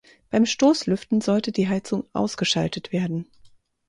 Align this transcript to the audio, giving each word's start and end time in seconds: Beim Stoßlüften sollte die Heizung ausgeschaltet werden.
Beim 0.31 0.47
Stoßlüften 0.47 1.21
sollte 1.21 1.51
die 1.51 1.69
Heizung 1.69 2.05
ausgeschaltet 2.13 2.91
werden. 2.91 3.27